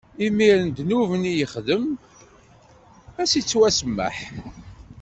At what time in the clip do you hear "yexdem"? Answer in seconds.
1.39-1.85